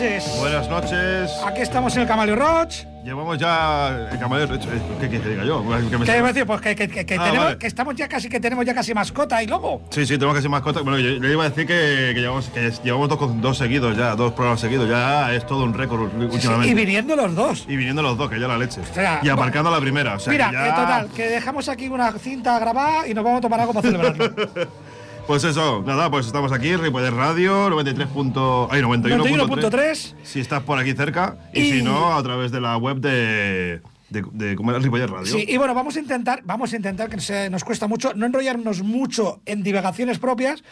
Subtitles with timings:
[0.00, 0.36] noches.
[0.38, 1.30] Buenas noches.
[1.46, 2.84] Aquí estamos en el Camaleo Roach.
[3.02, 4.56] Llevamos ya el camarero.
[4.56, 4.58] eh,
[5.00, 5.62] ¿Qué quieres que diga yo?
[5.88, 6.44] Que me- ¿Qué iba a decir?
[6.44, 7.58] Pues que, que- que- Ah, tenemos, vale.
[7.58, 9.80] que estamos ya casi, que tenemos ya casi mascota y logo.
[9.90, 10.82] Sí, sí, tenemos que ser mascotas.
[10.82, 12.50] Bueno, yo, yo iba a decir que, llevamos,
[12.82, 14.88] llevamos dos, dos seguidos ya, dos programas seguidos.
[14.88, 16.68] Ya es todo un récord últimamente.
[16.68, 17.64] y viniendo los dos.
[17.68, 18.80] Y viniendo los dos, que ya la leche.
[18.92, 20.16] sea, y aparcando la primera.
[20.16, 23.22] O sea, Mira, que ya- eh, total, que dejamos aquí una cinta grabada y nos
[23.24, 24.30] vamos a tomar algo para celebrarlo.
[25.26, 28.06] Pues eso, nada, pues estamos aquí, Ripollet Radio, 93.
[28.08, 29.18] punto- ay, 91.3.
[29.18, 30.14] 91.3.
[30.22, 31.36] Si estás por aquí cerca.
[31.52, 33.80] Y, Y- si no, a través de la web de.
[34.10, 34.78] de, de ¿Cómo era?
[34.78, 35.26] Ripollet Radio.
[35.26, 38.24] Sí, y bueno, vamos a intentar, vamos a intentar que se nos cuesta mucho, no
[38.26, 40.62] enrollarnos mucho en divagaciones propias,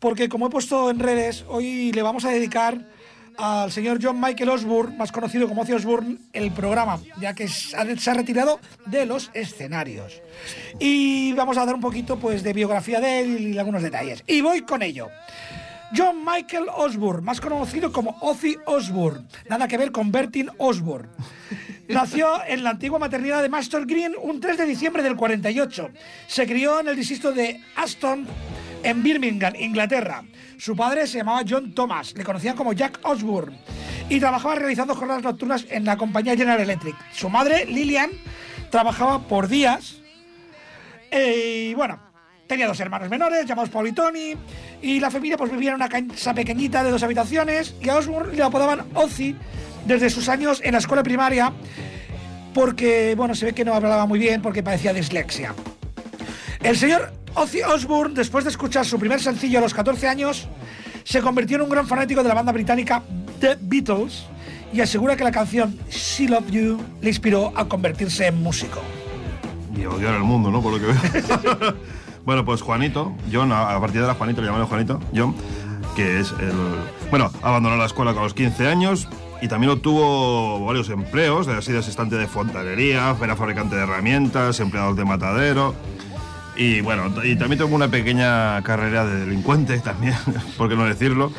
[0.00, 2.84] porque como he puesto en redes, hoy le vamos a dedicar
[3.38, 7.76] al señor John Michael Osborne, más conocido como Ozzy Osbourne, el programa, ya que se
[7.76, 10.20] ha retirado de los escenarios.
[10.78, 14.22] Y vamos a dar un poquito pues de biografía de él y algunos detalles.
[14.26, 15.08] Y voy con ello.
[15.94, 21.08] John Michael Osborne, más conocido como Ozzy Osbourne, nada que ver con Bertin Osborne.
[21.88, 25.90] Nació en la antigua maternidad de Master Green un 3 de diciembre del 48.
[26.26, 28.26] Se crió en el distrito de Aston,
[28.82, 30.24] en Birmingham, Inglaterra.
[30.58, 33.58] Su padre se llamaba John Thomas, le conocían como Jack Osborne,
[34.08, 36.96] y trabajaba realizando jornadas nocturnas en la compañía General Electric.
[37.12, 38.10] Su madre, Lillian,
[38.70, 40.02] trabajaba por días
[41.12, 42.00] eh, y bueno,
[42.46, 44.34] tenía dos hermanos menores llamados Paul y Tony.
[44.80, 47.74] Y la familia pues vivía en una casa pequeñita de dos habitaciones.
[47.80, 49.36] Y a Osborne le apodaban Ozzy
[49.86, 51.52] desde sus años en la escuela primaria.
[52.54, 55.54] Porque, bueno, se ve que no hablaba muy bien porque padecía dislexia.
[56.62, 60.48] El señor Ozzy Osbourne, después de escuchar su primer sencillo a los 14 años,
[61.04, 63.02] se convirtió en un gran fanático de la banda británica
[63.40, 64.24] The Beatles
[64.72, 68.80] y asegura que la canción She Love You le inspiró a convertirse en músico.
[69.76, 70.62] Y odiar al mundo, ¿no?
[70.62, 71.74] Por lo que veo.
[72.24, 75.34] bueno, pues Juanito, John, a partir de ahora Juanito, le llaman Juanito, John,
[75.96, 76.52] que es el.
[77.10, 79.08] Bueno, abandonó la escuela con los 15 años
[79.40, 84.94] y también obtuvo varios empleos, ha sido asistente de fontanería, era fabricante de herramientas, empleado
[84.94, 85.74] de matadero.
[86.56, 90.14] Y bueno, y también tuvo una pequeña carrera de delincuente también,
[90.58, 91.32] por qué no decirlo,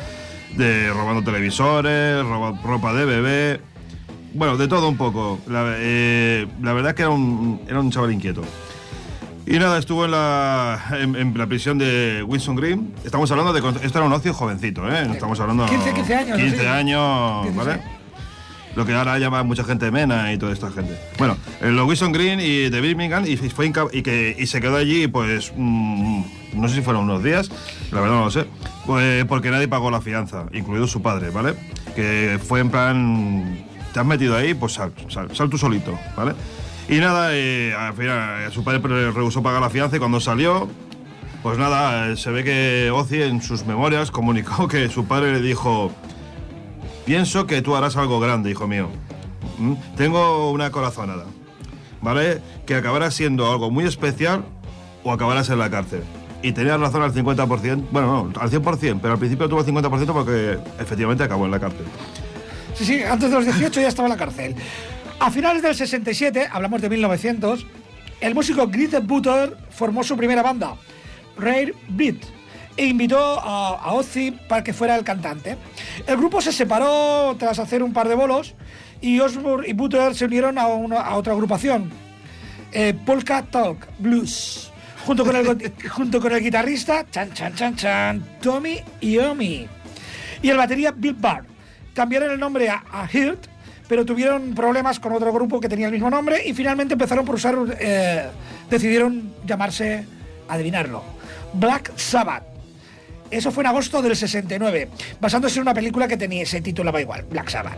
[0.56, 3.60] de robando televisores, roba- ropa de bebé,
[4.34, 5.38] bueno, de todo un poco.
[5.46, 8.42] La, eh, la verdad es que era un, era un chaval inquieto.
[9.46, 12.94] Y nada, estuvo en la, en, en la prisión de Wilson Green.
[13.04, 13.60] Estamos hablando de...
[13.84, 15.06] Esto era un ocio jovencito, ¿eh?
[15.12, 15.66] Estamos hablando...
[15.66, 16.66] 15, 15 años, 15 sí.
[16.66, 17.78] años, 16.
[18.76, 20.98] Lo que ahora llama mucha gente mena y toda esta gente.
[21.18, 24.76] Bueno, en los Wilson Green y de Birmingham y, fue y, que, y se quedó
[24.76, 26.22] allí, pues, mm,
[26.54, 27.50] no sé si fueron unos días,
[27.92, 28.46] la verdad no lo sé,
[28.86, 31.54] pues, porque nadie pagó la fianza, incluido su padre, ¿vale?
[31.94, 36.34] Que fue en plan, te has metido ahí, pues sal, sal, sal tú solito, ¿vale?
[36.88, 38.80] Y nada, eh, al final eh, su padre
[39.10, 40.68] rehusó pagar la fianza y cuando salió,
[41.42, 45.40] pues nada, eh, se ve que Ozzy en sus memorias comunicó que su padre le
[45.40, 45.92] dijo,
[47.04, 48.88] pienso que tú harás algo grande, hijo mío.
[49.58, 49.74] ¿Mm?
[49.96, 51.26] Tengo una corazonada,
[52.00, 52.40] ¿vale?
[52.66, 54.44] Que acabarás siendo algo muy especial
[55.02, 56.02] o acabarás en la cárcel.
[56.42, 60.12] Y tenía razón al 50%, bueno, no, al 100%, pero al principio tuvo el 50%
[60.12, 61.86] porque efectivamente acabó en la cárcel.
[62.74, 64.54] Sí, sí, antes de los 18 ya estaba en la cárcel.
[65.20, 67.66] A finales del 67, hablamos de 1900,
[68.20, 70.74] el músico Grete Butter formó su primera banda,
[71.38, 72.16] Rare Beat,
[72.76, 75.56] e invitó a, a Ozzy para que fuera el cantante.
[76.06, 78.54] El grupo se separó tras hacer un par de bolos
[79.00, 81.90] y Osbourne y Butter se unieron a, una- a otra agrupación,
[82.72, 84.72] eh, Polka Talk Blues,
[85.06, 89.66] junto con el, junto con el guitarrista chan, chan, chan, chan, Tommy Iommi
[90.42, 91.44] y el batería Bill Barr.
[91.94, 93.46] Cambiaron el nombre a, a Hirt,
[93.86, 97.36] pero tuvieron problemas con otro grupo que tenía el mismo nombre y finalmente empezaron por
[97.36, 98.24] usar, eh,
[98.68, 100.04] decidieron llamarse,
[100.48, 101.04] adivinarlo,
[101.52, 102.42] Black Sabbath.
[103.34, 104.90] Eso fue en agosto del 69,
[105.20, 107.76] basándose en una película que tenía, se titulaba igual, Black Sabbath.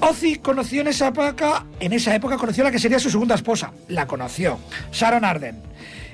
[0.00, 3.36] Ozzy conoció en esa época, en esa época conoció a la que sería su segunda
[3.36, 4.58] esposa, la conoció,
[4.92, 5.62] Sharon Arden.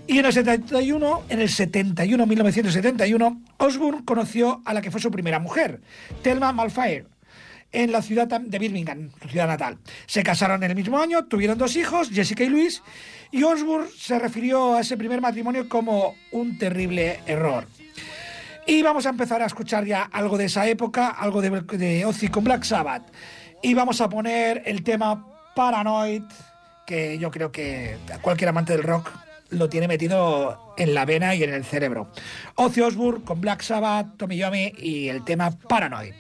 [0.07, 5.11] Y en el 71, en el 71, 1971, Osbourne conoció a la que fue su
[5.11, 5.81] primera mujer,
[6.23, 7.07] Thelma Malfire,
[7.73, 9.79] en la ciudad de Birmingham, su ciudad natal.
[10.07, 12.81] Se casaron en el mismo año, tuvieron dos hijos, Jessica y Luis,
[13.33, 17.67] y Osbourne se refirió a ese primer matrimonio como un terrible error.
[18.71, 22.45] Y vamos a empezar a escuchar ya algo de esa época, algo de, Ozzy con
[22.45, 23.03] Black Sabbath.
[23.65, 25.27] Y vamos a poner el tema
[25.57, 26.23] Paranoid,
[26.87, 29.11] que yo creo que cualquier amante del rock
[29.49, 32.13] lo tiene metido en la vena y en el cerebro.
[32.55, 36.15] Ozzy Osbourne con Black Sabbath, Tommy Yomi y el tema Paranoid.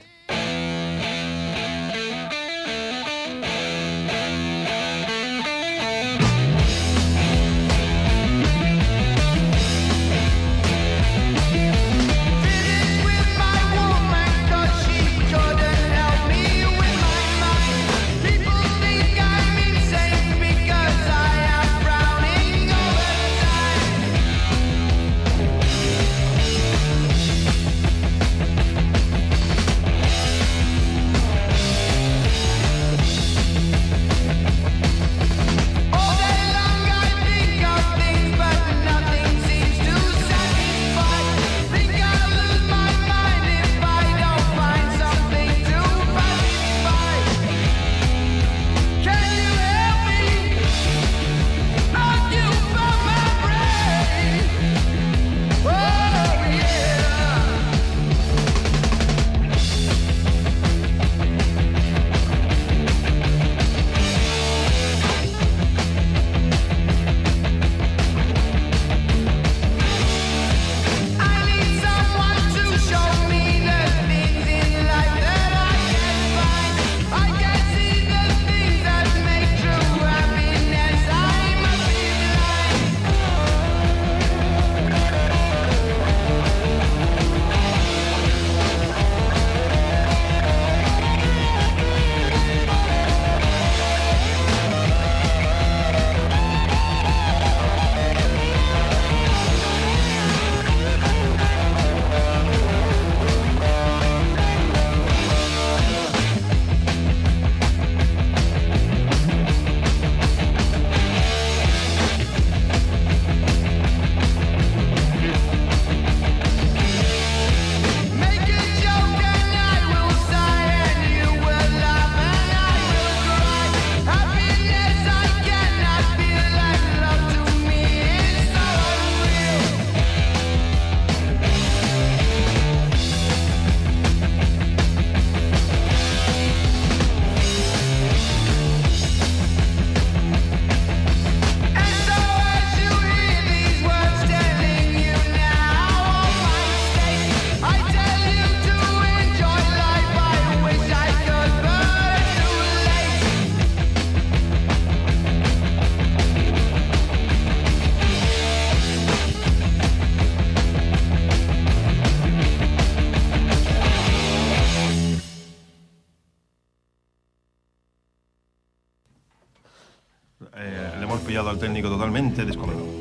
[172.28, 172.84] Descolgado.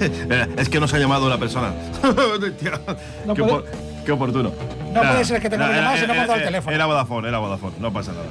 [0.00, 1.72] Eh, es que nos ha llamado una persona.
[2.60, 2.72] Tío,
[3.26, 3.64] No qué, puede- opor-
[4.04, 4.50] qué oportuno.
[4.92, 6.74] No puede ser que tenga que era- llamar si no dado el teléfono.
[6.74, 8.26] Era Vodafone, era Vodafone, no pasa nada.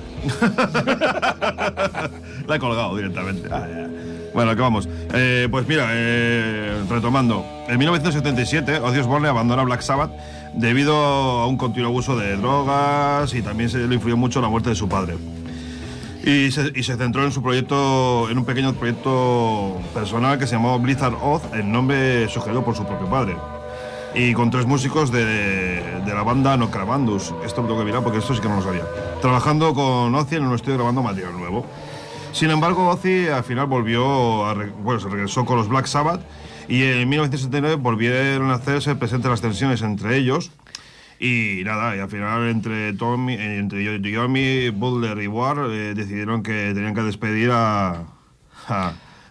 [2.47, 3.47] La he colgado directamente.
[3.49, 3.65] Ah.
[4.33, 4.89] Bueno, ¿qué vamos?
[5.13, 7.45] Eh, pues mira, eh, retomando.
[7.69, 10.11] En 1977, Ozzy Osbourne abandona Black Sabbath
[10.55, 14.69] debido a un continuo abuso de drogas y también se le influyó mucho la muerte
[14.69, 15.15] de su padre.
[16.23, 20.55] Y se, y se centró en su proyecto, en un pequeño proyecto personal que se
[20.55, 23.35] llamó Blizzard Oath, el nombre sugerido por su propio padre.
[24.15, 25.25] Y con tres músicos de,
[26.05, 27.33] de la banda Nocravandus.
[27.45, 28.83] Esto lo tengo que mirar porque esto sí que no lo sabía.
[29.21, 31.65] Trabajando con Ozzy en un estudio grabando material nuevo.
[32.31, 36.21] Sin embargo, Ozzy al final volvió, a bueno, se regresó con los Black Sabbath
[36.67, 40.51] y en 1979 volvieron a hacerse presentes las tensiones entre ellos.
[41.23, 46.73] Y nada, y al final entre Tommy, entre Yomi, Butler y Ward eh, decidieron que
[46.75, 48.03] tenían que despedir a,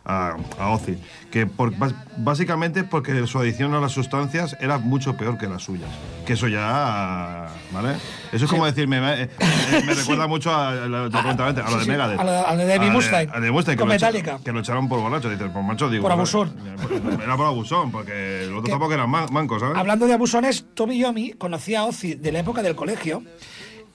[0.05, 0.99] a, a Ozzy.
[1.31, 1.73] Que por-
[2.17, 5.89] básicamente porque su adicción a las sustancias era mucho peor que las suyas.
[6.27, 7.95] Que eso ya, ¿vale?
[8.33, 9.31] Eso es como decirme, me, eh,
[9.87, 12.21] me recuerda mucho a, a a lo de Megadeth.
[12.21, 15.31] a lo- de Dave A Mustaine, a de Mustaine, que que lo echaron por borracho.
[15.31, 16.03] Dices, pues macho, digo...
[16.03, 16.55] Por abusón.
[17.23, 19.77] Era por abusón, porque los otros tampoco eran man- mancos, ¿sabes?
[19.77, 23.23] Hablando de abusones, Tommy Yomi conocía a Ozzy de la época del colegio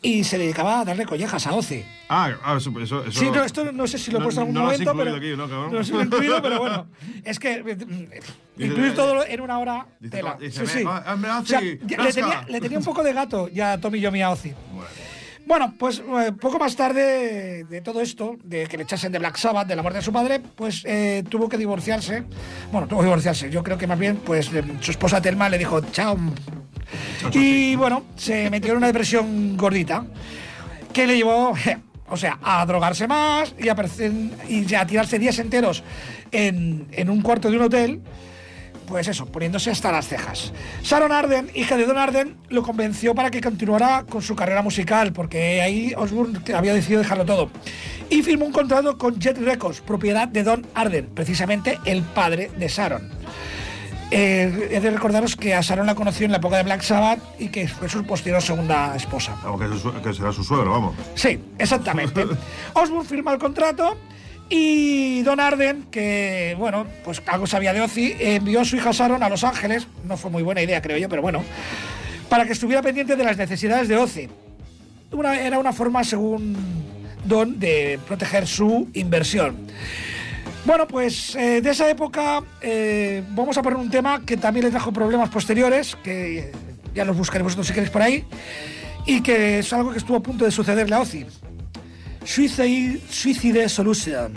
[0.01, 1.83] y se dedicaba a darle collejas a Ozzy.
[2.09, 4.41] Ah, ah, eso, eso, eso- Sí, no, esto no sé si lo he no- puesto
[4.41, 5.15] en algún no momento, pero.
[5.15, 5.73] aquí, ¿no, cabrón?
[5.73, 6.87] lo he incluido, pero bueno.
[7.25, 9.85] Es que mm, incluir todo en una hora.
[9.99, 10.37] Dice, tela.
[10.39, 10.83] dice, Sí, sí.
[10.87, 12.13] "Ah, O sea, ya le, rasca".
[12.21, 14.53] tenía, le tenía un poco de gato ya a Tommy Yomi a Ozzy.
[14.73, 14.89] Bueno.
[15.47, 19.37] Bueno, pues eh, poco más tarde de todo esto, de que le echasen de Black
[19.37, 22.23] Sabbath, de la muerte de su padre, pues eh, tuvo que divorciarse.
[22.69, 23.49] Bueno, tuvo que divorciarse.
[23.49, 26.17] Yo creo que más bien, pues eh, su esposa Telma le dijo chao.
[27.33, 30.05] Y bueno, se metió en una depresión gordita
[30.93, 31.53] que le llevó,
[32.09, 35.83] o sea, a drogarse más y a, tirarse días enteros
[36.31, 38.01] en, en un cuarto de un hotel.
[38.87, 40.53] Pues eso, poniéndose hasta las cejas.
[40.81, 45.11] Sharon Arden, hija de Don Arden, lo convenció para que continuara con su carrera musical,
[45.11, 47.51] porque ahí Osbourne había decidido dejarlo todo.
[48.09, 52.69] Y firmó un contrato con Jet Records, propiedad de Don Arden, precisamente el padre de
[52.69, 53.09] Sharon.
[54.09, 57.19] Eh, he de recordaros que a Sharon la conoció en la época de Black Sabbath
[57.39, 59.35] y que fue su posterior segunda esposa.
[59.43, 60.95] Algo que, es su- que será su suegro, vamos.
[61.15, 62.25] Sí, exactamente.
[62.73, 63.97] Osbourne firma el contrato
[64.49, 69.23] y Don Arden, que bueno, pues algo sabía de Ozzy, envió a su hija Sharon
[69.23, 71.43] a Los Ángeles, no fue muy buena idea creo yo, pero bueno,
[72.29, 74.29] para que estuviera pendiente de las necesidades de Ozzy.
[75.11, 76.55] Una- era una forma, según
[77.25, 79.57] Don, de proteger su inversión.
[80.67, 84.71] Bueno, pues eh, de esa época eh, vamos a poner un tema que también le
[84.71, 86.51] trajo problemas posteriores, que
[86.93, 88.25] ya los buscaremos vosotros si queréis por ahí,
[89.05, 91.25] y que es algo que estuvo a punto de sucederle a Ozzy.
[92.25, 94.33] Suicide, Suicide Solution.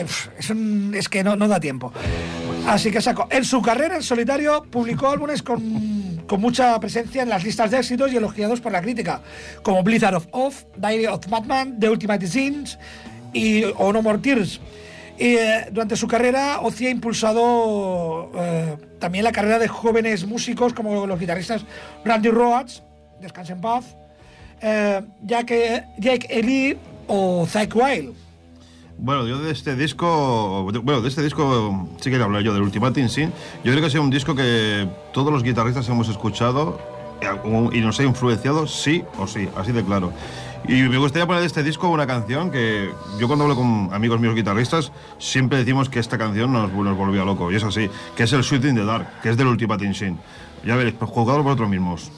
[0.00, 1.92] Es, que no, da tiempo.
[2.66, 3.28] Así que saco.
[3.30, 8.12] En su carrera en solitario publicó álbumes con, mucha presencia en las listas de éxitos
[8.12, 9.22] y elogiados por la crítica,
[9.62, 12.78] como Blizzard of Off, Diary of Batman, The Ultimate Scenes
[13.32, 14.60] y O No More Tears.
[15.20, 21.06] Eh, durante su carrera, Ozzy ha impulsado eh, también la carrera de jóvenes músicos como
[21.06, 21.64] los guitarristas
[22.04, 22.84] Randy Rhoads,
[23.20, 23.96] Descanse en paz,
[24.60, 26.78] eh, Jake, Jake Ely
[27.08, 28.27] o Zach Wild.
[29.00, 33.08] Bueno, yo de este disco, bueno, de este disco sí que hablar yo del Ultimate
[33.08, 33.30] Sin.
[33.62, 36.80] Yo creo que ha sido un disco que todos los guitarristas hemos escuchado
[37.72, 40.12] y nos ha influenciado sí o sí, así de claro.
[40.66, 42.90] Y me gustaría poner de este disco una canción que
[43.20, 47.52] yo cuando hablo con amigos míos guitarristas siempre decimos que esta canción nos, volvía loco,
[47.52, 50.18] y es así, que es el Shooting the Dark, que es del Ultimate Sin.
[50.64, 52.10] Ya veréis, pues jugadlo por vosotros mismos.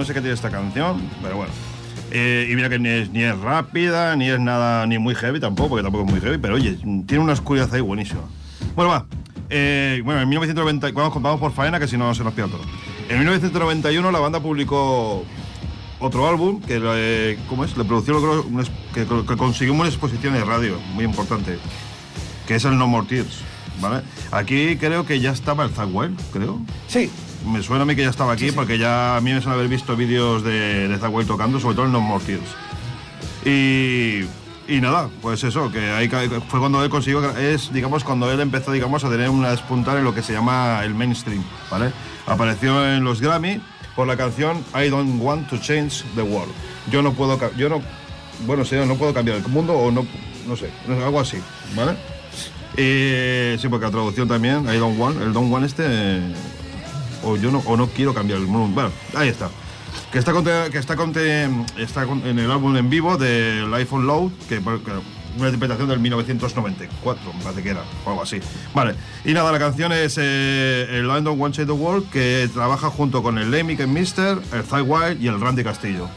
[0.00, 1.52] No sé qué tiene esta canción, pero bueno.
[2.10, 5.38] Eh, y mira que ni es, ni es rápida, ni es nada, ni muy heavy
[5.38, 8.22] tampoco, porque tampoco es muy heavy, pero oye, tiene una oscuridad ahí buenísima.
[8.74, 9.06] Bueno, va.
[9.50, 12.62] Eh, bueno, en 1990, vamos, vamos por faena, que si no se nos pierde todo.
[13.08, 15.24] En 1991 la banda publicó
[15.98, 17.76] otro álbum que, le- ¿cómo es?
[17.76, 18.18] Le produció
[18.60, 21.58] es- que, que consiguió una exposición de radio muy importante,
[22.48, 23.40] que es el No More Tears,
[23.80, 24.02] ¿vale?
[24.32, 26.58] Aquí creo que ya estaba el Zack Wild, creo.
[26.88, 27.10] Sí,
[27.46, 29.68] Me suena a mí que ya estaba aquí porque ya a mí me suena haber
[29.68, 32.50] visto vídeos de, de tocando, sobre todo el No More Tears.
[33.44, 34.26] Y,
[34.68, 36.08] y nada, pues eso, que ahí
[36.48, 40.04] fue cuando él consiguió, es digamos cuando él empezó digamos a tener una despuntar en
[40.04, 41.92] lo que se llama el mainstream, ¿vale?
[42.26, 43.60] Apareció en los Grammy
[43.96, 46.52] por la canción I Don't Want to Change the World.
[46.92, 47.82] Yo no puedo, yo no,
[48.46, 50.06] bueno, sí, no puedo cambiar el mundo o no,
[50.46, 51.38] no sé, no sé, algo así,
[51.74, 51.96] ¿vale?
[52.76, 56.34] Eh, sí, porque la traducción también, I Don't Want, el Don't Want este, eh,
[57.24, 58.74] o yo no, o no quiero cambiar el mundo.
[58.74, 59.50] Bueno, ahí está.
[60.12, 60.32] Que está,
[60.70, 64.92] que está, en el álbum en vivo de Life on Load, que, que
[65.36, 68.40] una interpretación del 1994, me parece que era, o algo así.
[68.74, 72.90] Vale, y nada, la canción es eh, el London One Shade the World, que trabaja
[72.90, 76.08] junto con el Lemmy Mister, el Thai Wild y el Randy Castillo.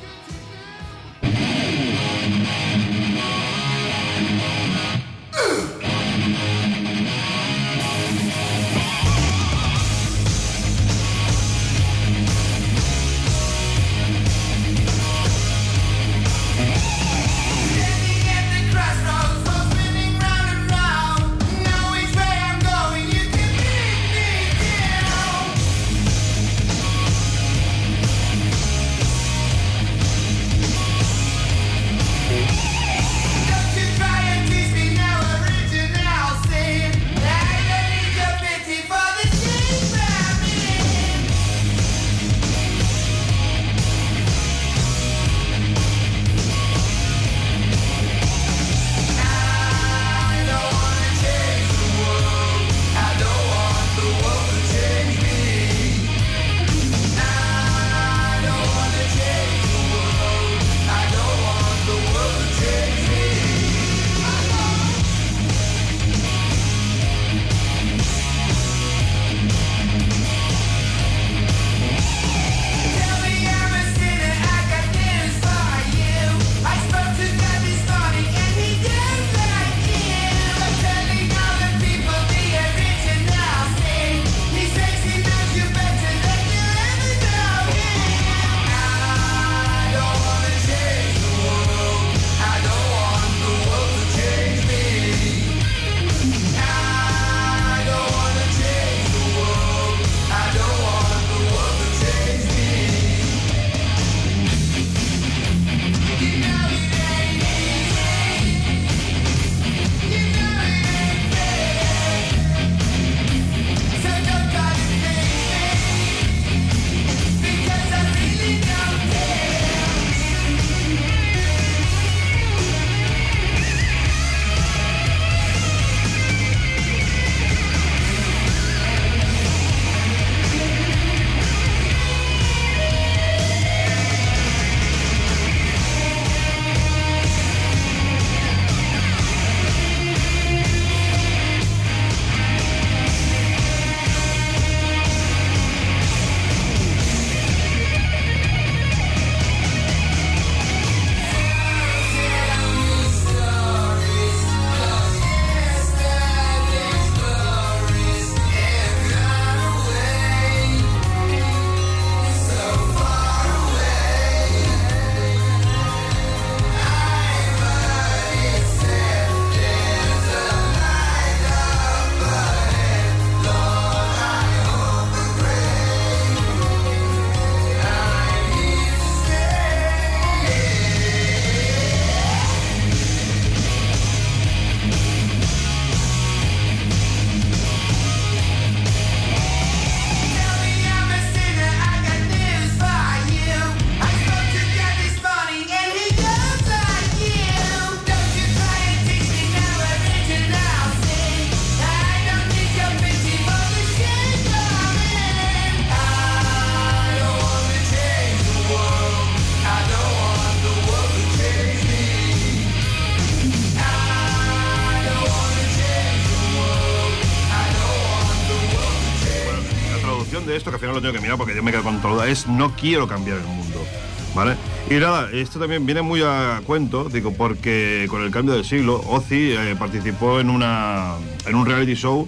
[221.03, 223.85] Tengo que mirar porque yo me quedo con todo, es no quiero cambiar el mundo.
[224.33, 224.55] ¿Vale?
[224.89, 229.01] Y nada, esto también viene muy a cuento, digo, porque con el cambio del siglo,
[229.07, 232.27] Ozzy eh, participó en, una, en un reality show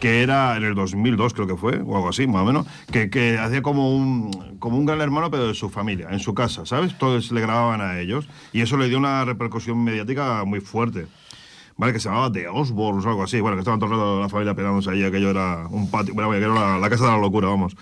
[0.00, 3.08] que era en el 2002 creo que fue, o algo así, más o menos, que,
[3.08, 6.66] que hacía como un, como un gran hermano, pero de su familia, en su casa,
[6.66, 6.96] ¿sabes?
[6.98, 11.06] Todos le grababan a ellos, y eso le dio una repercusión mediática muy fuerte.
[11.76, 11.92] ¿Vale?
[11.92, 13.40] Que se llamaba The Osborns o algo así.
[13.40, 16.36] Bueno, que estaban todo el la familia pegándose ahí, aquello era un patio, bueno, que
[16.36, 17.76] era la, la casa de la locura, vamos.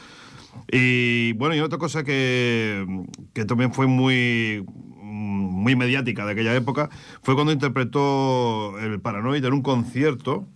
[0.71, 2.87] Y bueno, y otra cosa que,
[3.33, 4.65] que también fue muy,
[5.01, 6.89] muy mediática de aquella época
[7.23, 10.47] fue cuando interpretó el Paranoid en un concierto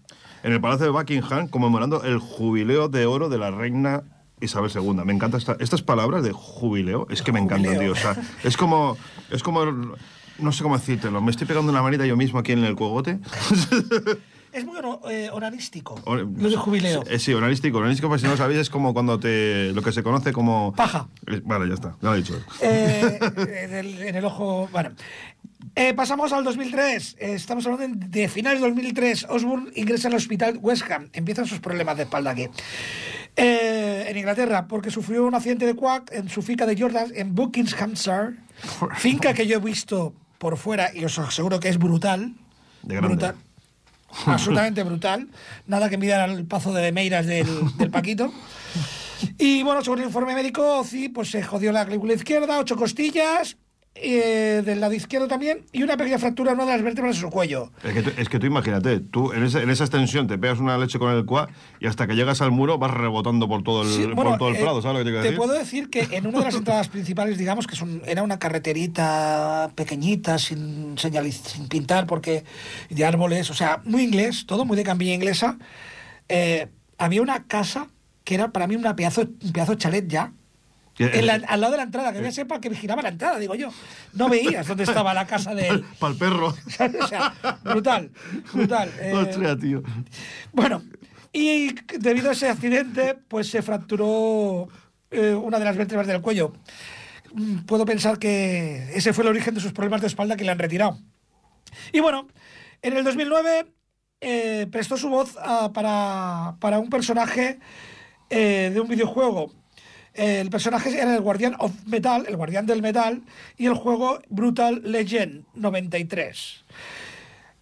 [0.42, 4.03] en el Palacio de Buckingham conmemorando el jubileo de oro de la reina
[4.40, 5.03] Isabel II.
[5.05, 7.92] Me encantan esta- estas palabras de jubileo, es que me encantan, tío.
[7.92, 8.97] O sea, es como,
[9.31, 12.64] es como, no sé cómo decírtelo, me estoy pegando una manita yo mismo aquí en
[12.64, 13.19] el cogote.
[14.57, 17.05] Es muy ono- eh, lo de jubileo.
[17.09, 17.77] Eh, sí, onanístico.
[17.77, 19.71] Onanístico, pues si no lo sabéis, es como cuando te.
[19.75, 20.73] lo que se conoce como.
[20.75, 21.09] Paja.
[21.45, 22.40] Vale, ya está, ya lo he dicho.
[22.62, 24.69] Eh, en, el, en el ojo.
[24.73, 24.92] Bueno.
[25.75, 27.16] Eh, pasamos al 2003.
[27.19, 29.27] Eh, estamos hablando de, finales de 2003.
[29.29, 31.11] Osborne ingresa al hospital West Ham.
[31.12, 32.49] Empiezan sus problemas de espalda aquí.
[33.37, 38.37] En Inglaterra, porque sufrió un accidente de quack en su finca de Jordan en Buckinghamshire.
[38.95, 42.33] Finca que yo he visto por fuera y os aseguro que es brutal.
[42.83, 43.09] De grande.
[43.16, 43.35] brutal.
[44.27, 45.29] Absolutamente brutal.
[45.66, 48.33] Nada que envidiar al pazo de Meiras del, del Paquito.
[49.38, 53.57] Y bueno, según el informe médico, sí, pues se jodió la clavícula izquierda, ocho costillas,
[54.02, 57.20] eh, del lado izquierdo también, y una pequeña fractura en una de las vértebras de
[57.20, 57.72] su cuello.
[57.82, 60.59] Es que, tú, es que tú imagínate, tú en esa, en esa extensión te pegas
[60.59, 61.48] una leche con el cuá
[61.80, 64.48] y hasta que llegas al muro vas rebotando por todo el, Sí, por bueno, todo
[64.50, 65.37] el eh, prado, ¿sabes lo que te te decir?
[65.37, 68.38] puedo decir que en una de las entradas principales, digamos que es un- era una
[68.38, 72.44] carreterita pequeñita, sin señaliz, sin pintar, porque
[72.90, 75.59] de árboles, o sea, muy inglés, todo muy de campiña inglesa.
[76.28, 77.88] eh, había una casa
[78.24, 80.32] que era para mí una pedazo, un pedazo de chalet ya.
[80.96, 83.38] Que- en la- al lado de la entrada, que había sepa que vigilaba la entrada,
[83.38, 83.68] digo yo.
[84.14, 85.85] No veías dónde estaba la casa de él.
[86.00, 86.46] Para el perro.
[87.02, 88.11] o sea, brutal,
[88.52, 88.90] brutal.
[89.00, 89.82] eh, Hostia, tío.
[90.52, 90.82] bueno,
[91.32, 94.68] y debido a ese accidente, pues se fracturó
[95.11, 96.54] eh, una de las vértebras del cuello.
[97.35, 100.50] Mm, Puedo pensar que ese fue el origen de sus problemas de espalda que le
[100.50, 100.98] han retirado.
[101.92, 102.26] Y bueno,
[102.80, 103.66] en el 2009
[104.22, 107.59] eh, prestó su voz ah, para, para un personaje
[108.30, 109.52] eh, de un videojuego.
[110.16, 113.22] Eh, el personaje era el Guardián of Metal, el Guardián del Metal,
[113.57, 116.64] y el juego Brutal Legend 93.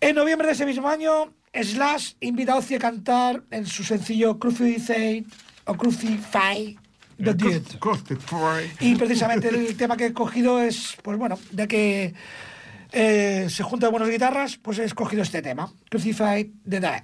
[0.00, 4.38] En noviembre de ese mismo año, Slash invita a Ozzy a cantar en su sencillo
[4.38, 5.24] Crucify
[5.64, 6.78] o Crucify
[7.22, 7.62] the Dude.
[8.80, 12.14] Y precisamente el tema que he escogido es, pues bueno, ya que
[12.92, 17.02] eh, se junta buenas guitarras, pues he escogido este tema, Crucify the Dead.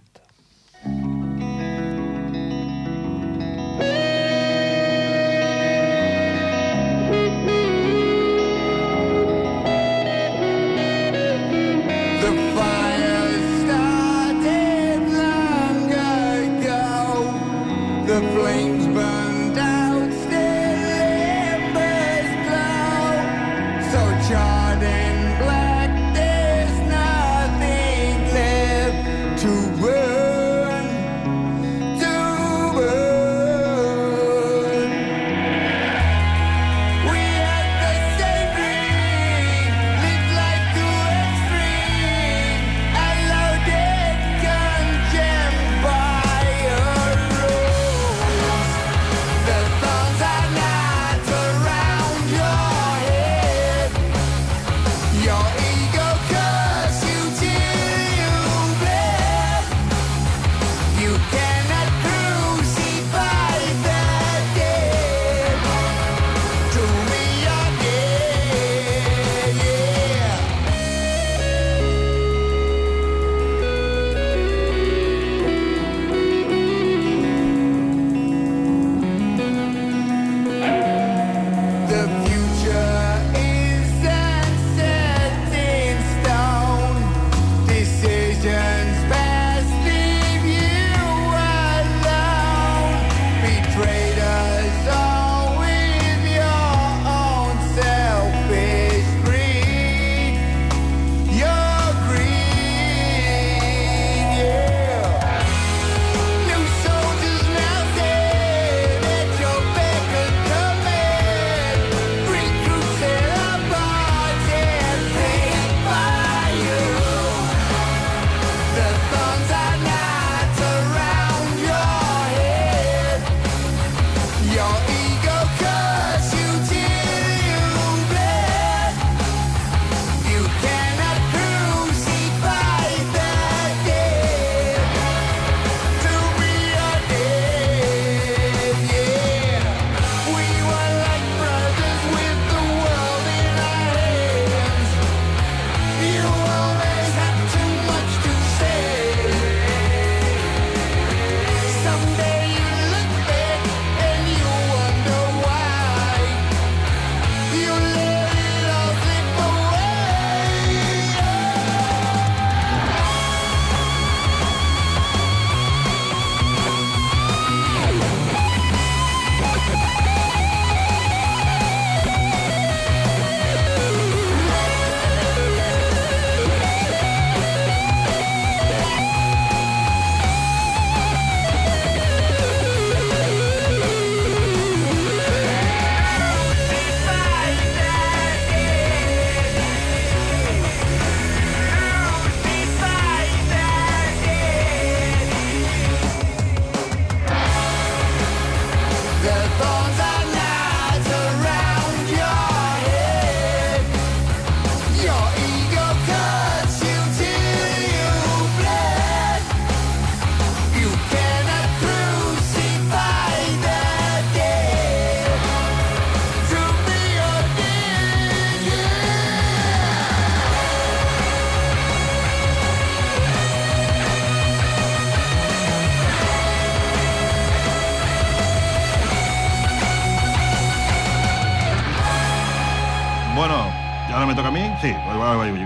[234.80, 234.88] Sí,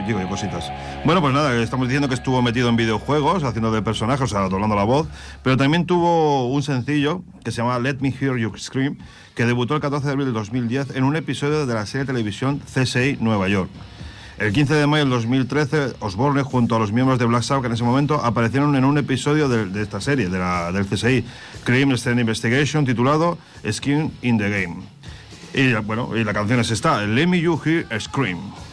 [0.08, 0.72] digo yo cositas.
[1.04, 4.48] Bueno, pues nada, estamos diciendo que estuvo metido en videojuegos, haciendo de personaje, o sea,
[4.48, 5.06] doblando la voz,
[5.44, 8.98] pero también tuvo un sencillo que se llama Let Me Hear You Scream,
[9.36, 12.12] que debutó el 14 de abril del 2010 en un episodio de la serie de
[12.12, 13.70] televisión CSI Nueva York.
[14.38, 17.66] El 15 de mayo del 2013, Osborne, junto a los miembros de Black Sabbath que
[17.68, 21.24] en ese momento aparecieron en un episodio de, de esta serie, de la, del CSI,
[21.62, 23.38] Crime Scene Investigation, titulado
[23.70, 24.82] Skin in the Game.
[25.54, 28.63] Y bueno, y la canción es esta, Let Me You Hear Scream.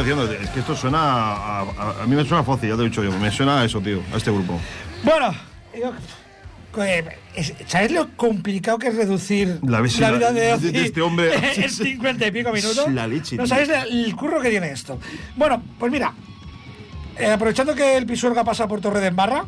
[0.00, 2.82] Estaba diciendo, es que esto suena a, a- a mí me suena fácil, ya te
[2.82, 4.58] he dicho yo, me suena a eso, tío, a este grupo.
[5.02, 5.32] Bueno,
[5.74, 5.92] yo-
[6.82, 11.00] eh, es- ¿sabes lo complicado que es reducir La vida de, de- Ozzy de este
[11.02, 11.32] hombre.
[11.56, 12.92] en 50 y pico minutos?
[12.92, 14.98] La leche, No sabéis el curro que tiene esto.
[15.36, 16.12] Bueno, pues mira,
[17.18, 19.44] eh, aprovechando que el Pisuerga pasa por Torre de Embarra,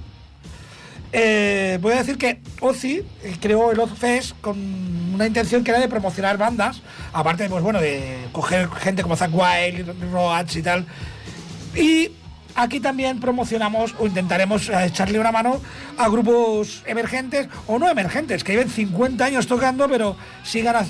[1.13, 4.59] eh, voy a decir que Ozzy eh, creó el Ozfest con
[5.15, 6.83] una intención que era de promocionar bandas,
[7.13, 10.87] aparte pues bueno, de coger gente como Zack Wild, Roach y tal.
[11.75, 12.11] Y
[12.55, 15.61] aquí también promocionamos o intentaremos eh, echarle una mano
[15.97, 20.87] a grupos emergentes o no emergentes, que lleven 50 años tocando, pero sigan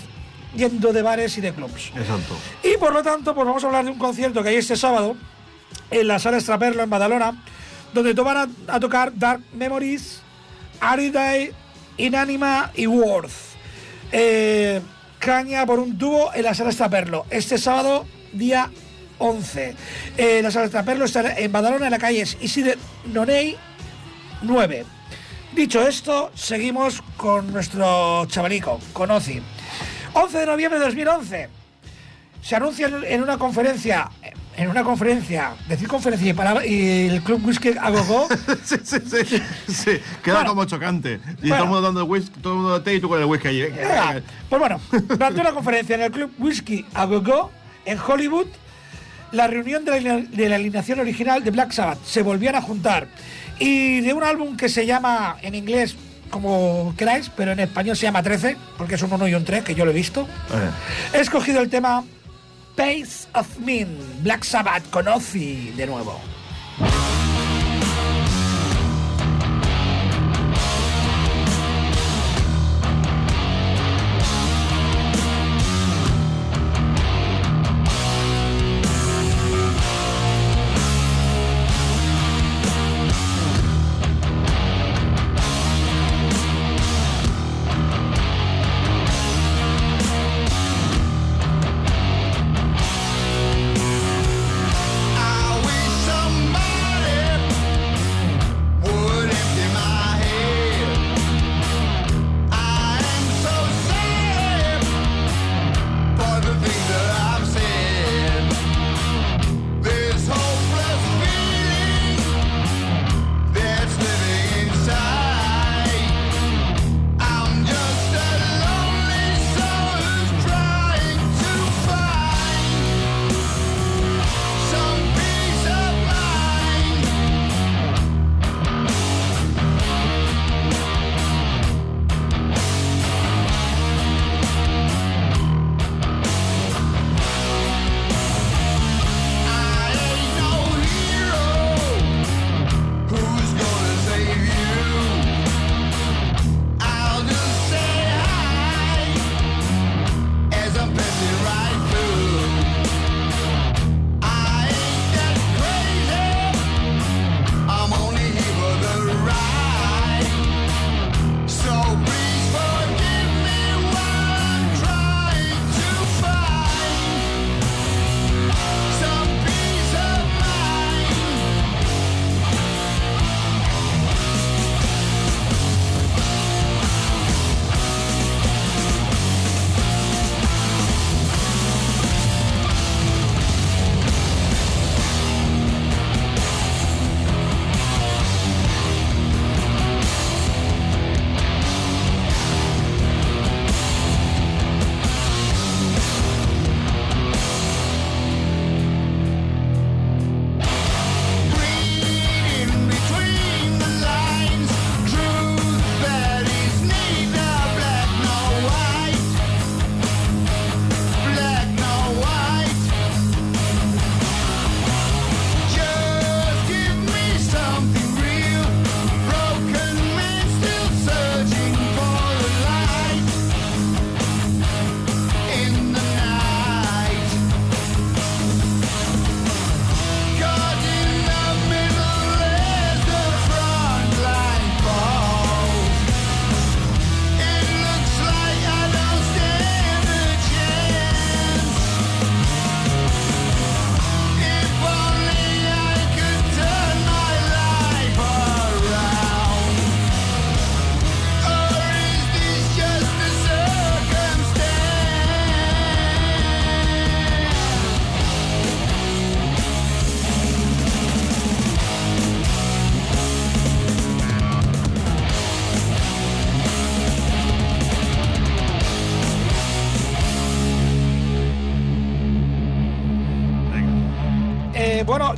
[0.56, 1.92] yendo de bares y de clubs.
[1.94, 2.36] Exacto.
[2.64, 5.16] Y por lo tanto, pues vamos a hablar de un concierto que hay este sábado
[5.90, 7.42] en la sala Extraperlo en Badalona,
[7.92, 10.20] donde van a, tocar Dark Memories,
[10.80, 11.52] Ariday,
[11.96, 13.32] Inanima y Worth.
[14.12, 14.80] Eh,
[15.18, 17.26] caña por un tubo en la sala Extraperlo.
[17.30, 18.70] Este sábado, día
[19.18, 19.74] 11.
[20.16, 23.56] Eh, la sala Extraperlo está en Badalona, en la calle Isidre Noney
[24.42, 24.84] 9.
[25.54, 29.42] Dicho esto, seguimos con nuestro chavalico, con Ozzy.
[30.12, 31.58] 11 de noviembre de 2011
[32.42, 34.10] se anuncia en una conferencia
[34.58, 38.28] en una conferencia, decir conferencia y, palabra- y el Club Whisky a Gogo,
[38.64, 39.42] sí, sí, sí,
[39.72, 39.90] sí.
[40.22, 40.50] Queda Bueno.
[40.50, 41.20] como chocante.
[41.42, 41.54] Y Bueno.
[41.54, 43.48] todo el mundo dando whisky, todo el mundo de té y tú con el whisky
[43.48, 43.62] allí.
[44.50, 47.50] Pues bueno, durante una conferencia en el Club Whisky a Go
[47.86, 48.46] en Hollywood,
[49.32, 53.06] la reunión de la, de la alineación original de Black Sabbath se volvían a juntar
[53.58, 55.96] y de un álbum que se llama en inglés
[56.30, 59.64] como queráis, pero en español se llama 13, porque es un 1 y un 3,
[59.64, 60.22] que yo lo he visto.
[60.50, 61.16] Eh.
[61.16, 62.04] He escogido el tema
[62.78, 63.88] Pace of Min,
[64.22, 66.37] Black Sabbath con Ozzy de nuevo.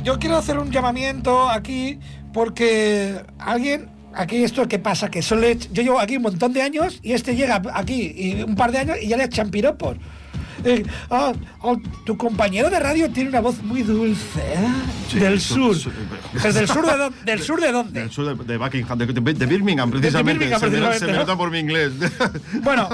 [0.03, 1.99] Yo quiero hacer un llamamiento aquí
[2.33, 6.61] porque alguien, aquí esto que pasa, que solo he- yo llevo aquí un montón de
[6.61, 9.97] años y este llega aquí y un par de años y ya le echan piropos.
[10.63, 11.33] Eh, ah,
[11.63, 11.73] ah,
[12.05, 14.67] tu compañero de radio tiene una voz muy dulce, ¿eh?
[15.09, 15.75] Sí, del su- sur.
[15.75, 15.91] su-
[16.39, 17.17] ¿Pero del sur de dónde?
[17.25, 17.99] ¿Del sur de dónde?
[18.01, 20.37] Del sur de, de Buckingham, de, Birmingham, precisamente.
[20.45, 21.19] Birmingham, se, me, precisamente, se me ¿no?
[21.19, 21.93] nota por mi inglés.
[22.61, 22.89] Bueno,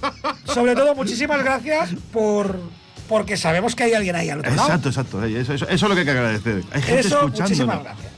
[0.44, 2.60] sobre todo muchísimas gracias por
[3.08, 4.66] porque sabemos que hay alguien ahí al otro lado.
[4.68, 5.24] exacto, exacto.
[5.24, 6.62] Eso, eso, eso es lo que hay que agradecer.
[6.72, 7.84] Hay gente Eso, muchísimas escuchándonos.
[7.84, 8.12] gracias.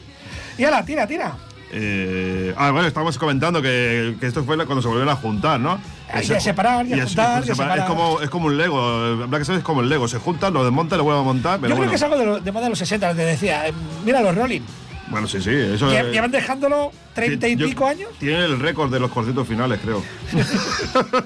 [0.59, 1.37] Y ahora, tira, tira.
[1.73, 5.81] Eh, ah, bueno, estamos comentando que, que esto fue cuando se volvieron a juntar, ¿no?
[6.13, 9.29] Ese- que separar, y a juntar, y a es, como, es como un Lego.
[9.29, 10.09] Black Sabbath es como el Lego.
[10.09, 11.61] Se juntan, lo desmontan, lo vuelven a montar.
[11.61, 11.91] Pero Yo creo bueno.
[11.91, 13.69] que es algo de, lo- de moda de los 60, te decía.
[13.69, 13.73] eh,
[14.05, 14.63] Mira los Rolling.
[15.09, 15.51] Bueno, sí, sí.
[15.51, 18.11] Eso Lle- Llevan dejándolo treinta y pico años.
[18.19, 20.03] Tienen el récord de los conciertos finales, creo.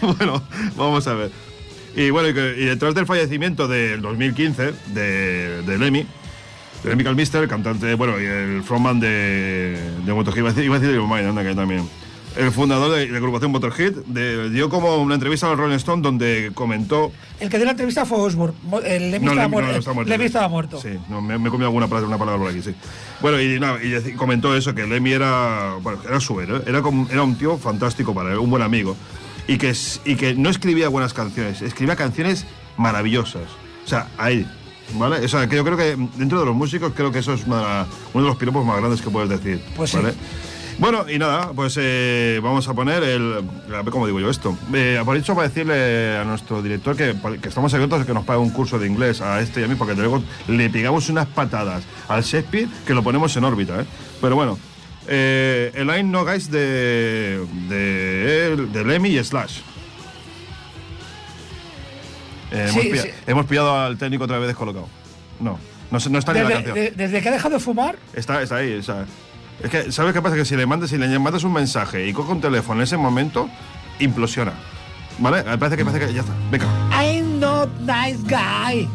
[0.00, 0.42] bueno,
[0.76, 1.30] vamos a ver.
[1.96, 2.32] Y bueno, y,
[2.66, 6.06] detrás del fallecimiento del 2015 de, de Lemmy,
[6.82, 10.94] de Lemmy Calmister, el cantante, bueno, y el frontman de, de Motorhead, iba a decir,
[10.94, 11.88] de Maiden, anda, que también.
[12.36, 16.50] El fundador de, la agrupación Motorhead de- dio como una entrevista al Rolling Stone donde
[16.52, 18.54] comentó El que dio la entrevista fue Osborne.
[18.64, 19.80] Mo- El Lemmy no, estaba muerto.
[19.88, 20.10] no, muerto.
[20.12, 20.78] Lemmy estaba muerto.
[20.82, 22.74] Sí, no, me, me he comido alguna palabra, una palabra por aquí, sí.
[23.22, 27.08] Bueno, y, nada, y comentó eso, que Lemmy era, bueno, era su héroe, era, como,
[27.10, 28.94] era un tío fantástico para él, un buen amigo.
[29.48, 29.74] Y que,
[30.04, 33.44] y que no escribía buenas canciones, escribía canciones maravillosas.
[33.84, 34.46] O sea, ahí,
[34.94, 35.24] ¿vale?
[35.24, 37.86] O sea, que yo creo que dentro de los músicos, creo que eso es una
[38.12, 39.62] uno de los piropos más grandes que puedes decir.
[39.76, 39.98] Pues sí.
[39.98, 40.14] ¿vale?
[40.78, 43.44] Bueno, y nada, pues eh, vamos a poner el.
[43.90, 44.56] Cómo digo yo esto.
[44.74, 48.40] Eh, aprovecho para decirle a nuestro director que, que estamos abiertos a que nos pague
[48.40, 51.84] un curso de inglés a este y a mí, porque luego le pegamos unas patadas
[52.08, 53.86] al Shakespeare que lo ponemos en órbita, ¿eh?
[54.20, 54.58] Pero bueno,
[55.08, 59.60] eh, el Line No Guys de, de, de Lemmy y Slash.
[62.50, 63.10] Eh, Sí, hemos, pilla- sí.
[63.26, 64.88] hemos pillado al técnico otra vez descolocado.
[65.40, 65.58] No,
[65.90, 66.74] no, está ni en la Desde, canción.
[66.74, 69.04] de- desde que ha dejado de fumar, Está, está ahí, o sea.
[69.62, 70.36] Es que, ¿sabes qué pasa?
[70.36, 72.96] Que si le mandas, si le mandas un mensaje y coge un teléfono en ese
[72.96, 73.48] momento,
[73.98, 74.52] implosiona.
[75.18, 75.42] ¿Vale?
[75.42, 76.34] Parece que parece que ya está.
[76.50, 76.66] Venga.
[76.92, 78.86] I'm not nice guy.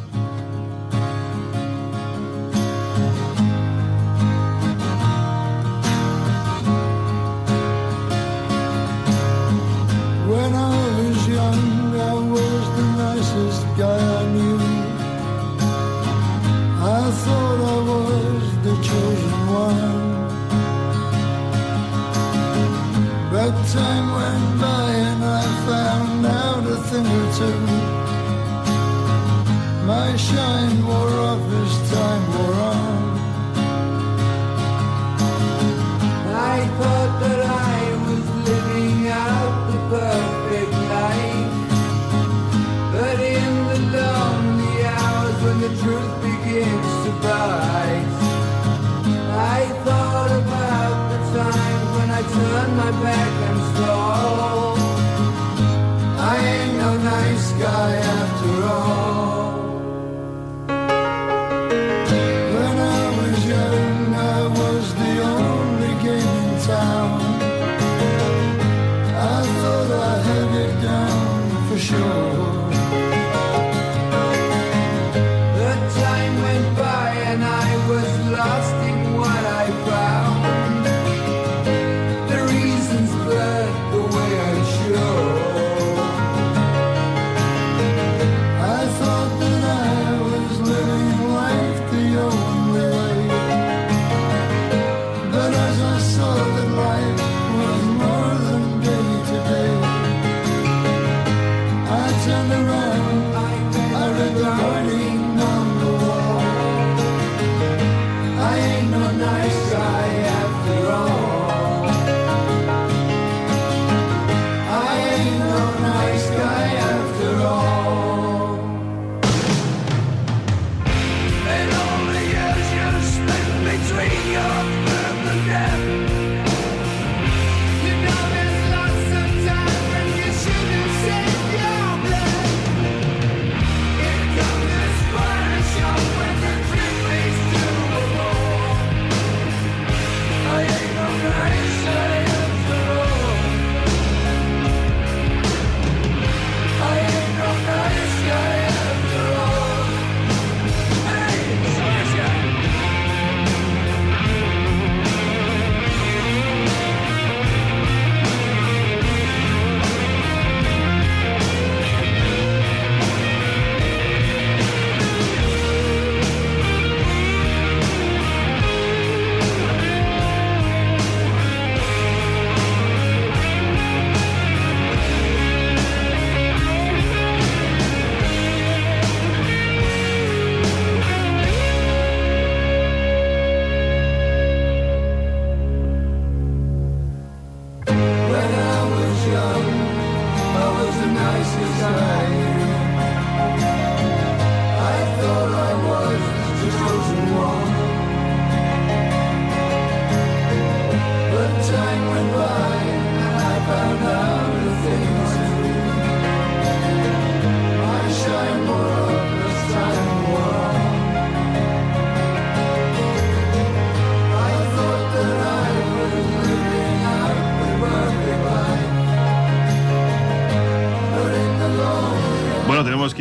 [36.53, 37.80] I thought that I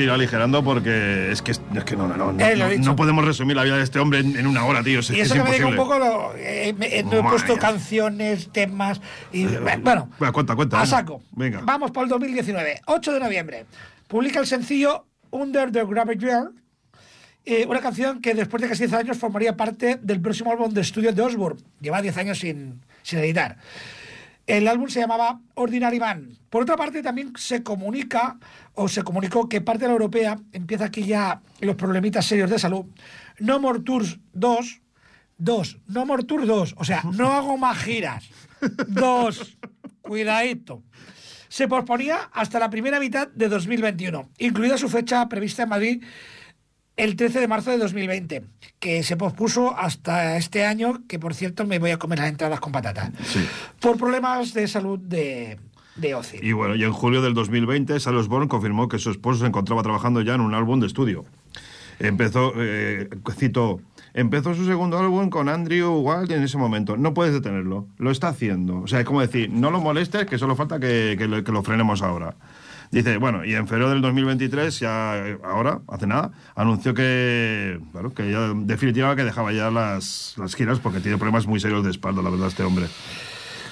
[0.01, 3.25] que ir aligerando porque es que, es que no, no, no, no, Eh, no- podemos
[3.25, 5.01] resumir la vida de este hombre en, en una hora, tío.
[5.01, 5.99] Es, Y es eso que me diga un imposible.
[6.01, 9.01] poco, lo- eh, me- eh, no he puesto canciones, temas
[9.33, 10.09] y bueno.
[10.19, 11.23] Bueno, cuenta, cuenta, A saco.
[11.33, 11.61] Venga.
[11.65, 12.81] Vamos por el 2019.
[12.87, 13.67] 8 de noviembre.
[14.09, 16.51] Publica el sencillo Under the Gravity Girl.
[17.47, 20.83] eh, una canción que después de casi 10 años formaría parte del próximo álbum de
[20.83, 21.61] estudio de Osbourne.
[21.81, 23.57] Lleva 10 años sin, sin editar.
[24.47, 26.39] El álbum se llamaba Ordinary Man.
[26.49, 28.39] Por otra parte, también se comunica
[28.75, 32.59] o se comunicó que parte de la europea empieza aquí ya los problemitas serios de
[32.59, 32.87] salud.
[33.39, 34.81] No More Tours 2,
[35.39, 38.29] 2, No More Tours 2, o sea, no hago más giras.
[38.89, 39.59] 2,
[40.01, 40.83] cuidadito.
[41.49, 46.05] Se posponía hasta la primera mitad de 2021, incluida su fecha prevista en Madrid
[46.97, 48.43] el 13 de marzo de 2020,
[48.79, 52.61] que se pospuso hasta este año, que por cierto me voy a comer las entradas
[52.61, 53.41] con patatas, Sí.
[53.81, 55.59] por problemas de salud de,
[55.97, 56.39] de Ozzy.
[56.43, 59.83] Y bueno, y en julio del 2020, Sal Osborne confirmó que su esposo se encontraba
[59.83, 61.25] trabajando ya en un álbum de estudio.
[61.99, 63.81] Empezó, eh, cito,
[64.15, 66.97] empezó su segundo álbum con Andrew Wild en ese momento.
[66.97, 68.81] No puedes detenerlo, lo está haciendo.
[68.81, 71.53] O sea, es como decir, no lo molestes, que solo falta que, que lo, que
[71.53, 72.35] lo frenemos ahora.
[72.91, 78.33] Dice, bueno, y en febrero del 2023, ya ahora, hace nada, anunció que, bueno, que
[78.33, 82.21] ya definitivamente que dejaba ya las, las giras porque tiene problemas muy serios de espalda,
[82.21, 82.87] la verdad, este hombre.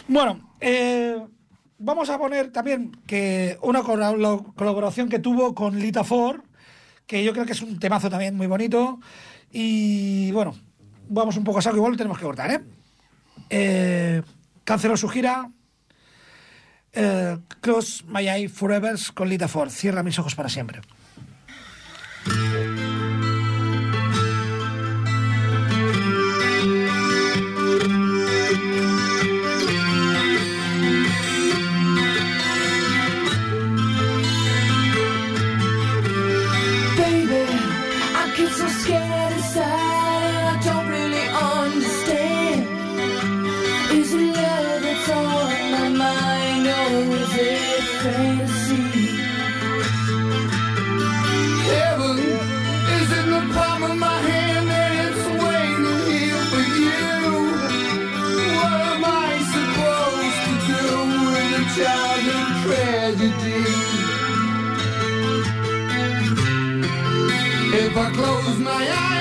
[0.06, 1.20] Bueno, eh,
[1.78, 6.40] vamos a poner también que una colaboración que tuvo con Lita Ford,
[7.06, 9.00] que yo creo que es un temazo también muy bonito.
[9.50, 10.54] Y bueno,
[11.08, 12.60] vamos un poco a saco, igual tenemos que cortar, ¿eh?
[13.50, 14.22] eh
[14.62, 15.50] canceló su gira.
[16.92, 19.70] eh, Cross My Eye Forever con Lita Ford.
[19.70, 20.80] Cierra mis ojos para siempre.
[48.02, 48.82] Fantasy?
[51.70, 52.18] Heaven
[52.98, 57.02] is in the palm of my hand and it's waiting here for you.
[58.56, 60.84] What am I supposed to do
[61.32, 63.62] with a childhood tragedy?
[67.84, 69.17] If I close my eyes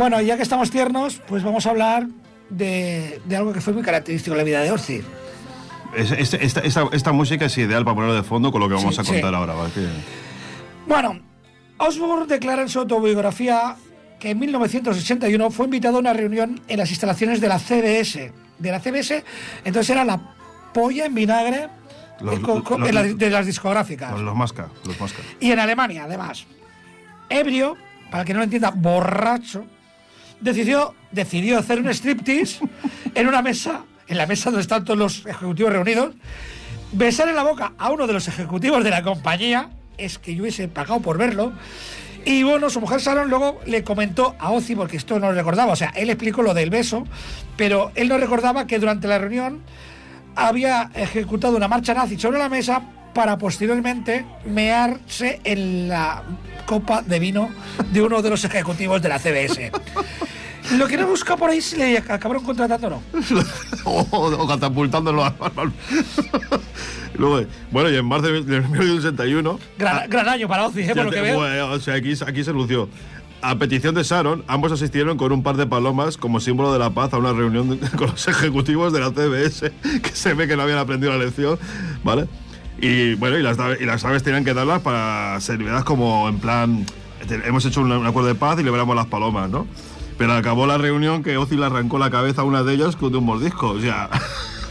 [0.00, 2.06] Bueno, ya que estamos tiernos, pues vamos a hablar
[2.48, 5.02] de, de algo que fue muy característico en la vida de Ozzy.
[5.94, 8.76] Es- es- esta, esta- esta música es ideal para ponerlo de fondo con lo que
[8.76, 9.36] vamos Sí, a contar sí.
[9.36, 9.54] ahora.
[10.86, 11.20] Bueno,
[11.76, 13.76] Osborne declara en su autobiografía
[14.18, 18.32] que en 1981 fue invitado a una reunión en las instalaciones de la CBS.
[18.58, 19.22] De la CBS,
[19.66, 20.18] entonces era la
[20.72, 21.68] polla en vinagre
[22.22, 24.12] Los- eh, con- con- los- en la- de las discográficas.
[24.12, 25.18] Los, los masca, los masca.
[25.40, 26.46] Y en Alemania, además.
[27.28, 27.76] Ebrio,
[28.10, 29.66] para el que no lo entienda, borracho,
[30.40, 32.60] decidió, decidió hacer un striptease
[33.14, 36.14] en una mesa, en la mesa donde están todos los ejecutivos reunidos,
[36.92, 40.42] besar en la boca a uno de los ejecutivos de la compañía, es que yo
[40.42, 41.52] hubiese pagado por verlo,
[42.24, 45.72] y bueno, su mujer Sharon luego le comentó a Ozzy, porque esto no lo recordaba,
[45.72, 47.06] o sea, él explicó lo del beso,
[47.56, 49.62] pero él no recordaba que durante la reunión
[50.36, 52.82] había ejecutado una marcha nazi sobre la mesa
[53.14, 56.22] para posteriormente mearse en la
[56.64, 57.50] copa de vino
[57.92, 59.70] de uno de los ejecutivos de la CBS.
[60.76, 63.02] Lo que no busca por ahí si le acabaron contratando o no.
[63.84, 65.34] o, o catapultándolo al-
[67.14, 69.58] Luego, bueno, y en marzo de 1961.
[69.78, 70.94] Gran, gran año para Ozzy, ¿eh?
[70.94, 71.38] por lo que veo.
[71.38, 72.88] Bueno, o sea, aquí, aquí se lució.
[73.42, 76.90] A petición de Sharon, ambos asistieron con un par de palomas como símbolo de la
[76.90, 80.62] paz a una reunión con los ejecutivos de la CBS, que se ve que no
[80.62, 81.58] habían aprendido la lección,
[82.04, 82.26] ¿vale?
[82.80, 86.86] Y bueno, y las, y las aves tenían que darlas para servirlas como en plan,
[87.44, 89.66] hemos hecho un, acuerdo de paz y liberamos las palomas, ¿no?
[90.16, 93.14] Pero acabó la reunión que Ozzy le arrancó la cabeza a una de ellas con
[93.14, 93.70] un mordisco.
[93.70, 94.08] O sea,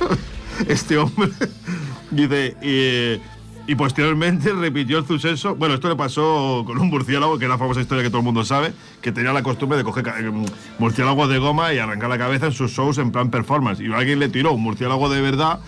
[0.67, 1.29] este hombre
[2.11, 2.55] dice.
[2.61, 3.39] Y,
[3.71, 5.53] y posteriormente repitió el suceso.
[5.55, 8.25] Bueno, esto le pasó con un murciélago, que es la famosa historia que todo el
[8.25, 10.43] mundo sabe, que tenía la costumbre de coger em,
[10.79, 13.79] murciélagos de goma y arrancar la cabeza en sus shows en plan performance.
[13.79, 15.59] Y alguien le tiró un murciélago de verdad,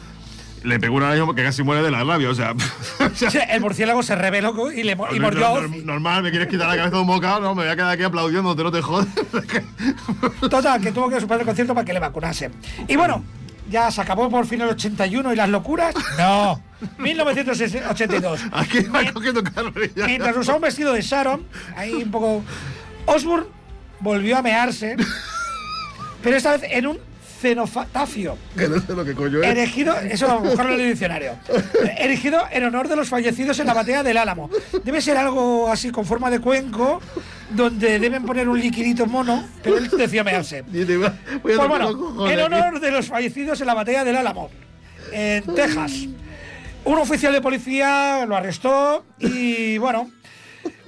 [0.64, 2.30] le pegó un araño que casi muere de la rabia.
[2.30, 2.51] O sea,
[2.99, 5.68] o sea, Sí, el murciélago se rebeló co- y, le, y mordió.
[5.84, 8.03] Normal, me quieres quitar la cabeza de un bocado, no, me voy a quedar aquí
[8.03, 9.07] aplaudiendo, no te jodes.
[10.49, 12.51] Total, que tuvo que superar el concierto para que le vacunasen.
[12.88, 13.24] Y bueno,
[13.70, 15.93] ya se acabó por fin el 81 y las locuras.
[16.18, 16.62] No,
[16.97, 18.41] 1982.
[18.51, 19.41] Aquí va cogiendo.
[20.05, 21.45] Mientras usaba un vestido de Sharon,
[21.76, 22.43] ahí un poco.
[23.05, 23.47] Osbourne
[23.99, 24.95] volvió a mearse,
[26.24, 26.99] pero esta vez en un
[27.41, 28.37] cenotafio.
[28.55, 29.47] Que no sé lo que coño es.
[29.47, 31.33] Erigido, eso a lo mejor en el diccionario.
[31.97, 34.49] Erigido en honor de los fallecidos en la batalla del Álamo.
[34.83, 37.01] Debe ser algo así con forma de cuenco,
[37.49, 40.63] donde deben poner un liquidito mono, pero él decía mearse.
[41.41, 44.49] Pues bueno, en honor de los fallecidos en la batalla del Álamo,
[45.11, 46.07] en Texas.
[46.83, 50.09] Un oficial de policía lo arrestó y bueno,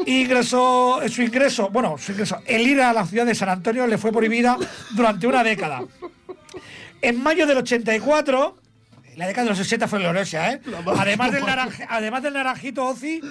[0.06, 3.98] ingresó su ingreso, bueno, su ingreso, el ir a la ciudad de San Antonio le
[3.98, 4.58] fue prohibida
[4.92, 5.82] durante una década.
[7.04, 8.58] En mayo del 84,
[9.18, 10.62] la década de los 60 fue gloriosa, ¿eh?
[10.98, 13.22] Además del, naranja- además del naranjito Ozzy,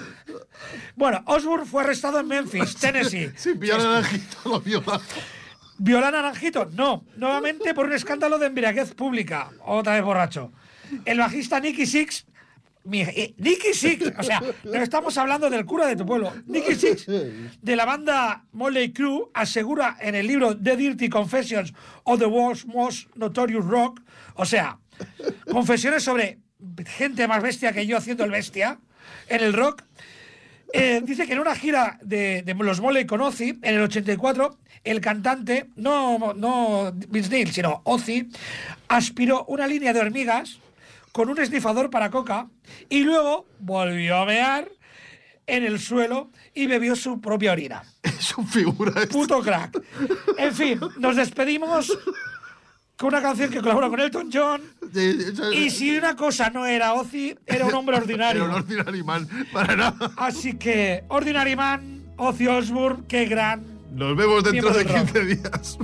[0.95, 3.31] bueno, Osbourne fue arrestado en Memphis, Tennessee.
[3.59, 5.01] Pillan el naranjito, lo.
[5.79, 6.69] ¿Viola a Naranjito?
[6.71, 7.03] No.
[7.17, 9.49] Nuevamente por un escándalo de embriaguez pública.
[9.65, 10.51] Otra vez borracho.
[11.03, 12.25] El bajista Nicky Six.
[12.91, 16.33] Eh, Nicky Six, o sea, no estamos hablando del cura de tu pueblo.
[16.45, 21.73] Nicky Six, de la banda Motley Crue, asegura en el libro The Dirty Confessions
[22.03, 24.01] of the World's Most Notorious Rock,
[24.35, 24.79] o sea,
[25.49, 26.39] confesiones sobre
[26.85, 28.79] gente más bestia que yo haciendo el bestia
[29.27, 29.83] en el rock,
[30.73, 35.01] eh, dice que en una gira de, los Moley con Ozzy, en el 84, el
[35.01, 38.29] cantante, no, no Vince Neil, sino Ozzy,
[38.87, 40.59] aspiró una línea de hormigas
[41.13, 42.49] con un esnifador para coca
[42.89, 44.69] y luego volvió a mear
[45.47, 47.83] en el suelo y bebió su propia orina.
[48.03, 48.91] Es un figura.
[49.09, 49.81] Puto crack.
[50.37, 51.97] En fin, nos despedimos
[52.97, 54.61] con una canción que colabora con Elton John.
[54.93, 55.17] Sí,
[55.53, 58.43] Y si una cosa no era Ozzy, era un hombre ordinario.
[58.45, 60.11] Pero no tiene animal para nada.
[60.15, 65.11] Así que, Ordinary Man, Ozzy Osbourne, qué gran Nos vemos dentro de del rock.
[65.11, 65.77] 15 días.